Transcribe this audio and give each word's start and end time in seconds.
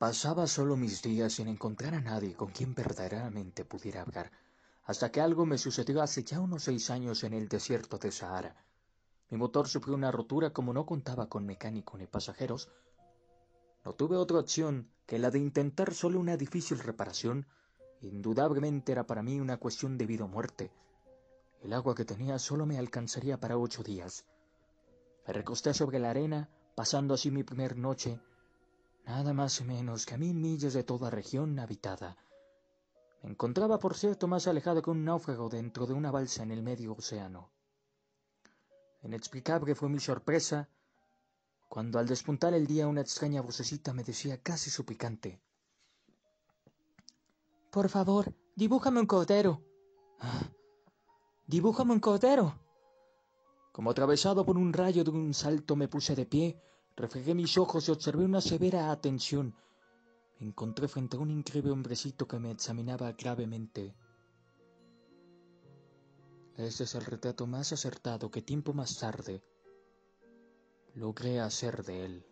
Pasaba 0.00 0.46
solo 0.46 0.78
mis 0.78 1.02
días 1.02 1.34
sin 1.34 1.46
encontrar 1.46 1.94
a 1.94 2.00
nadie 2.00 2.34
con 2.34 2.52
quien 2.52 2.74
verdaderamente 2.74 3.66
pudiera 3.66 4.00
hablar, 4.00 4.32
hasta 4.84 5.12
que 5.12 5.20
algo 5.20 5.44
me 5.44 5.58
sucedió 5.58 6.00
hace 6.00 6.24
ya 6.24 6.40
unos 6.40 6.62
seis 6.62 6.88
años 6.88 7.22
en 7.22 7.34
el 7.34 7.48
desierto 7.48 7.98
de 7.98 8.10
Sahara. 8.10 8.56
Mi 9.28 9.36
motor 9.36 9.68
sufrió 9.68 9.94
una 9.94 10.10
rotura 10.10 10.54
como 10.54 10.72
no 10.72 10.86
contaba 10.86 11.28
con 11.28 11.44
mecánico 11.44 11.98
ni 11.98 12.06
pasajeros. 12.06 12.70
No 13.84 13.92
tuve 13.92 14.16
otra 14.16 14.38
opción 14.38 14.88
que 15.04 15.18
la 15.18 15.30
de 15.30 15.38
intentar 15.38 15.92
solo 15.92 16.18
una 16.18 16.38
difícil 16.38 16.78
reparación. 16.78 17.46
Indudablemente 18.00 18.92
era 18.92 19.06
para 19.06 19.22
mí 19.22 19.38
una 19.38 19.58
cuestión 19.58 19.98
de 19.98 20.06
vida 20.06 20.24
o 20.24 20.28
muerte. 20.28 20.72
El 21.60 21.74
agua 21.74 21.94
que 21.94 22.06
tenía 22.06 22.38
solo 22.38 22.64
me 22.64 22.78
alcanzaría 22.78 23.38
para 23.38 23.58
ocho 23.58 23.82
días. 23.82 24.24
Me 25.26 25.34
recosté 25.34 25.74
sobre 25.74 25.98
la 25.98 26.08
arena, 26.08 26.48
pasando 26.74 27.12
así 27.12 27.30
mi 27.30 27.44
primer 27.44 27.76
noche 27.76 28.18
nada 29.10 29.32
más 29.34 29.60
y 29.60 29.64
menos 29.64 30.06
que 30.06 30.14
a 30.14 30.18
mil 30.18 30.36
millas 30.36 30.72
de 30.72 30.84
toda 30.84 31.10
región 31.10 31.58
habitada. 31.58 32.16
Me 33.22 33.30
encontraba, 33.30 33.76
por 33.80 33.96
cierto, 33.96 34.28
más 34.28 34.46
alejado 34.46 34.82
que 34.82 34.90
un 34.90 35.04
náufrago 35.04 35.48
dentro 35.48 35.84
de 35.86 35.94
una 35.94 36.12
balsa 36.12 36.44
en 36.44 36.52
el 36.52 36.62
medio 36.62 36.92
océano. 36.92 37.50
Inexplicable 39.02 39.74
fue 39.74 39.88
mi 39.88 39.98
sorpresa 39.98 40.68
cuando 41.68 41.98
al 41.98 42.06
despuntar 42.06 42.54
el 42.54 42.68
día 42.68 42.86
una 42.86 43.00
extraña 43.00 43.42
vocecita 43.42 43.92
me 43.92 44.04
decía 44.04 44.40
casi 44.40 44.70
suplicante. 44.70 45.40
Por 47.72 47.88
favor, 47.88 48.32
dibújame 48.54 49.00
un 49.00 49.06
cordero. 49.06 49.60
Ah, 50.20 50.42
dibújame 51.48 51.92
un 51.94 52.00
cordero. 52.00 52.46
Como 53.72 53.90
atravesado 53.90 54.46
por 54.46 54.56
un 54.56 54.72
rayo 54.72 55.02
de 55.02 55.10
un 55.10 55.34
salto 55.34 55.74
me 55.74 55.88
puse 55.88 56.14
de 56.14 56.26
pie 56.26 56.60
Reflejé 57.00 57.34
mis 57.34 57.56
ojos 57.56 57.88
y 57.88 57.92
observé 57.92 58.26
una 58.26 58.42
severa 58.42 58.90
atención. 58.90 59.54
Me 60.38 60.48
encontré 60.48 60.86
frente 60.86 61.16
a 61.16 61.20
un 61.20 61.30
increíble 61.30 61.70
hombrecito 61.70 62.28
que 62.28 62.38
me 62.38 62.50
examinaba 62.50 63.12
gravemente. 63.12 63.94
Ese 66.58 66.84
es 66.84 66.94
el 66.94 67.06
retrato 67.06 67.46
más 67.46 67.72
acertado 67.72 68.30
que 68.30 68.42
tiempo 68.42 68.74
más 68.74 68.98
tarde 68.98 69.42
logré 70.94 71.40
hacer 71.40 71.82
de 71.84 72.04
él. 72.04 72.26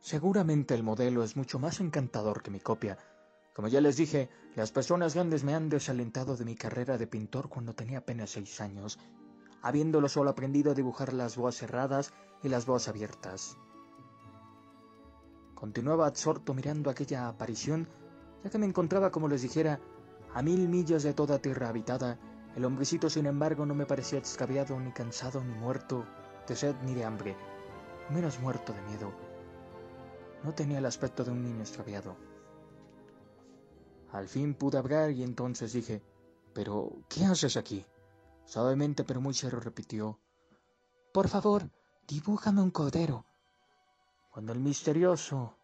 Seguramente 0.00 0.74
el 0.74 0.82
modelo 0.82 1.24
es 1.24 1.34
mucho 1.34 1.58
más 1.58 1.80
encantador 1.80 2.42
que 2.42 2.50
mi 2.50 2.60
copia, 2.60 2.98
como 3.54 3.68
ya 3.68 3.80
les 3.80 3.96
dije, 3.96 4.30
las 4.56 4.72
personas 4.72 5.14
grandes 5.14 5.44
me 5.44 5.54
han 5.54 5.68
desalentado 5.68 6.36
de 6.36 6.44
mi 6.44 6.54
carrera 6.54 6.96
de 6.96 7.06
pintor 7.06 7.48
cuando 7.48 7.74
tenía 7.74 7.98
apenas 7.98 8.30
seis 8.30 8.60
años, 8.60 8.98
habiéndolo 9.60 10.08
solo 10.08 10.30
aprendido 10.30 10.72
a 10.72 10.74
dibujar 10.74 11.12
las 11.12 11.36
boas 11.36 11.56
cerradas 11.56 12.12
y 12.42 12.48
las 12.48 12.66
boas 12.66 12.88
abiertas. 12.88 13.56
Continuaba 15.54 16.06
absorto 16.06 16.54
mirando 16.54 16.90
aquella 16.90 17.28
aparición, 17.28 17.88
ya 18.42 18.50
que 18.50 18.58
me 18.58 18.66
encontraba, 18.66 19.12
como 19.12 19.28
les 19.28 19.42
dijera, 19.42 19.80
a 20.34 20.42
mil 20.42 20.68
millas 20.68 21.02
de 21.02 21.14
toda 21.14 21.38
tierra 21.38 21.68
habitada. 21.68 22.18
El 22.56 22.64
hombrecito, 22.64 23.08
sin 23.08 23.26
embargo, 23.26 23.64
no 23.66 23.74
me 23.74 23.86
parecía 23.86 24.18
extraviado, 24.18 24.80
ni 24.80 24.92
cansado, 24.92 25.44
ni 25.44 25.54
muerto 25.54 26.04
de 26.48 26.56
sed 26.56 26.74
ni 26.82 26.94
de 26.94 27.04
hambre, 27.04 27.36
menos 28.10 28.40
muerto 28.40 28.72
de 28.72 28.82
miedo. 28.82 29.12
No 30.42 30.52
tenía 30.52 30.78
el 30.78 30.86
aspecto 30.86 31.22
de 31.22 31.30
un 31.30 31.44
niño 31.44 31.60
extraviado. 31.60 32.16
Al 34.12 34.28
fin 34.28 34.52
pude 34.54 34.76
hablar 34.76 35.10
y 35.10 35.22
entonces 35.22 35.72
dije, 35.72 36.02
¿pero 36.52 36.92
qué 37.08 37.24
haces 37.24 37.56
aquí? 37.56 37.84
Suavemente 38.44 39.04
pero 39.04 39.22
muy 39.22 39.32
serio 39.32 39.58
repitió, 39.58 40.18
Por 41.14 41.28
favor, 41.28 41.70
dibújame 42.06 42.60
un 42.60 42.70
cordero. 42.70 43.24
Cuando 44.30 44.52
el 44.52 44.60
misterioso 44.60 45.56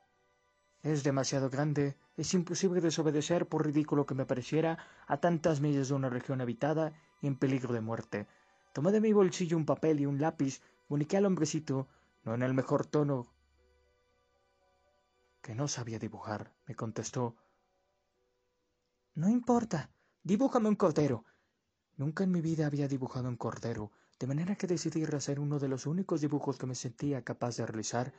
es 0.82 1.04
demasiado 1.04 1.50
grande, 1.50 1.98
es 2.16 2.32
imposible 2.32 2.81
desobedecer 2.81 3.47
por 3.47 3.66
ridículo 3.66 4.06
que 4.06 4.14
me 4.14 4.25
pareciera 4.25 4.78
a 5.06 5.19
tantas 5.19 5.60
millas 5.60 5.88
de 5.88 5.94
una 5.94 6.08
región 6.08 6.41
habitada 6.41 6.94
y 7.20 7.26
en 7.26 7.37
peligro 7.37 7.75
de 7.75 7.82
muerte. 7.82 8.28
Tomé 8.72 8.92
de 8.92 9.03
mi 9.03 9.12
bolsillo 9.12 9.58
un 9.58 9.66
papel 9.66 10.00
y 10.00 10.06
un 10.06 10.20
lápiz, 10.22 10.62
comuniqué 10.87 11.19
al 11.19 11.26
hombrecito, 11.26 11.87
no 12.25 12.34
en 12.34 12.42
el 12.42 12.54
mejor 12.54 12.87
tono, 12.87 13.26
que 15.42 15.54
no 15.54 15.69
sabía 15.69 15.98
dibujar, 15.98 16.53
me 16.66 16.75
contestó, 16.75 17.37
no 19.18 19.28
importa, 19.28 19.90
dibújame 20.22 20.68
un 20.68 20.76
cordero. 20.76 21.24
Nunca 21.96 22.22
en 22.22 22.30
mi 22.30 22.40
vida 22.40 22.66
había 22.66 22.86
dibujado 22.86 23.28
un 23.28 23.36
cordero, 23.36 23.90
de 24.20 24.28
manera 24.28 24.54
que 24.54 24.68
decidí 24.68 25.02
hacer 25.02 25.40
uno 25.40 25.58
de 25.58 25.66
los 25.66 25.86
únicos 25.86 26.20
dibujos 26.20 26.56
que 26.56 26.66
me 26.66 26.76
sentía 26.76 27.24
capaz 27.24 27.56
de 27.56 27.66
realizar, 27.66 28.14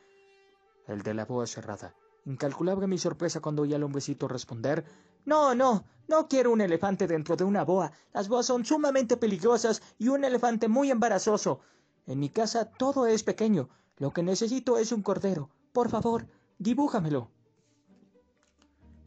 el 0.87 1.01
de 1.01 1.13
la 1.13 1.23
boa 1.23 1.47
cerrada. 1.47 1.95
Incalculable 2.25 2.85
mi 2.85 2.97
sorpresa 2.97 3.39
cuando 3.39 3.61
oí 3.61 3.73
al 3.73 3.83
hombrecito 3.83 4.27
responder 4.27 4.83
No, 5.23 5.55
no, 5.55 5.85
no 6.09 6.27
quiero 6.27 6.51
un 6.51 6.59
elefante 6.59 7.07
dentro 7.07 7.37
de 7.37 7.45
una 7.45 7.63
boa. 7.63 7.93
Las 8.13 8.27
boas 8.27 8.47
son 8.47 8.65
sumamente 8.65 9.15
peligrosas 9.15 9.81
y 9.97 10.09
un 10.09 10.25
elefante 10.25 10.67
muy 10.67 10.91
embarazoso. 10.91 11.61
En 12.07 12.19
mi 12.19 12.27
casa 12.27 12.65
todo 12.65 13.07
es 13.07 13.23
pequeño. 13.23 13.69
Lo 13.95 14.11
que 14.11 14.21
necesito 14.21 14.77
es 14.77 14.91
un 14.91 15.01
cordero. 15.01 15.49
Por 15.71 15.87
favor, 15.87 16.27
dibújamelo. 16.57 17.31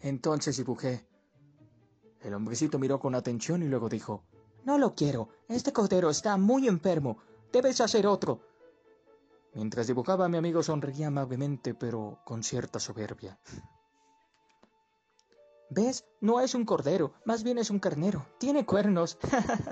Entonces 0.00 0.56
dibujé 0.56 1.12
el 2.22 2.34
hombrecito 2.34 2.78
miró 2.78 3.00
con 3.00 3.15
atención 3.15 3.62
y 3.62 3.69
luego 3.69 3.88
dijo, 3.88 4.25
No 4.65 4.78
lo 4.78 4.94
quiero. 4.94 5.28
Este 5.49 5.72
cordero 5.72 6.10
está 6.10 6.37
muy 6.37 6.69
enfermo. 6.69 7.19
Debes 7.53 7.81
hacer 7.81 8.06
otro. 8.06 8.41
Mientras 9.55 9.87
dibujaba, 9.87 10.28
mi 10.28 10.38
amigo 10.38 10.62
sonreía 10.62 11.09
amablemente, 11.09 11.75
pero 11.75 12.21
con 12.25 12.43
cierta 12.43 12.81
soberbia. 12.81 13.38
¿Ves? 15.71 16.05
No 16.21 16.41
es 16.41 16.55
un 16.55 16.65
cordero, 16.65 17.15
más 17.25 17.43
bien 17.43 17.59
es 17.59 17.71
un 17.71 17.78
carnero. 17.78 18.27
Tiene 18.38 18.66
cuernos. 18.66 19.19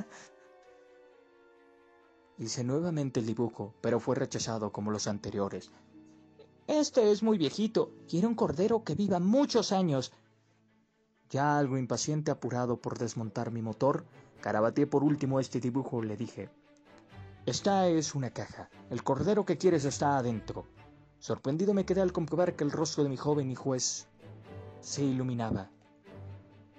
Hice 2.38 2.64
nuevamente 2.64 3.20
el 3.20 3.26
dibujo, 3.26 3.74
pero 3.82 4.00
fue 4.00 4.16
rechazado 4.16 4.72
como 4.72 4.90
los 4.90 5.06
anteriores. 5.06 5.70
Este 6.66 7.10
es 7.10 7.22
muy 7.22 7.36
viejito. 7.36 7.92
Quiero 8.08 8.28
un 8.28 8.34
cordero 8.34 8.82
que 8.82 8.94
viva 8.94 9.18
muchos 9.18 9.72
años. 9.72 10.12
Ya 11.30 11.58
algo 11.58 11.78
impaciente, 11.78 12.32
apurado 12.32 12.76
por 12.76 12.98
desmontar 12.98 13.52
mi 13.52 13.62
motor, 13.62 14.04
carabateé 14.40 14.88
por 14.88 15.04
último 15.04 15.38
este 15.38 15.60
dibujo, 15.60 16.02
le 16.02 16.16
dije, 16.16 16.50
Esta 17.46 17.86
es 17.86 18.16
una 18.16 18.30
caja. 18.30 18.68
El 18.90 19.04
cordero 19.04 19.44
que 19.44 19.56
quieres 19.56 19.84
está 19.84 20.18
adentro. 20.18 20.66
Sorprendido 21.20 21.72
me 21.72 21.84
quedé 21.84 22.00
al 22.00 22.12
comprobar 22.12 22.56
que 22.56 22.64
el 22.64 22.72
rostro 22.72 23.04
de 23.04 23.10
mi 23.10 23.16
joven 23.16 23.50
y 23.50 23.54
juez 23.54 24.08
se 24.80 25.04
iluminaba. 25.04 25.70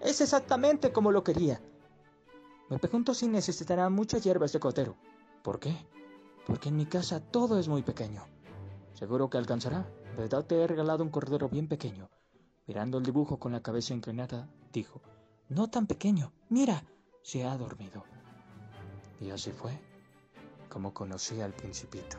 Es 0.02 0.20
exactamente 0.20 0.92
como 0.92 1.12
lo 1.12 1.24
quería. 1.24 1.62
Me 2.70 2.80
pregunto 2.80 3.14
si 3.14 3.28
necesitará 3.28 3.90
muchas 3.90 4.24
hierbas 4.24 4.52
de 4.52 4.60
cordero. 4.60 4.96
¿Por 5.44 5.60
qué? 5.60 5.76
Porque 6.46 6.70
en 6.70 6.76
mi 6.76 6.88
casa 6.88 7.22
todo 7.22 7.58
es 7.58 7.68
muy 7.68 7.84
pequeño. 7.84 8.24
Seguro 8.94 9.30
que 9.30 9.38
alcanzará. 9.38 9.88
¿Verdad 10.18 10.46
te 10.46 10.62
he 10.62 10.68
regalado 10.68 11.04
un 11.04 11.10
cordero 11.10 11.48
bien 11.48 11.68
pequeño? 11.68 12.10
Mirando 12.68 12.98
el 12.98 13.04
dibujo 13.04 13.38
con 13.38 13.52
la 13.52 13.62
cabeza 13.62 13.94
inclinada, 13.94 14.48
dijo, 14.72 15.02
No 15.50 15.70
tan 15.70 15.88
pequeño, 15.88 16.32
mira, 16.50 16.84
se 17.24 17.46
ha 17.46 17.58
dormido. 17.58 18.04
Y 19.20 19.30
así 19.30 19.52
fue 19.52 19.80
como 20.70 20.94
conocí 20.94 21.42
al 21.42 21.54
principito. 21.54 22.18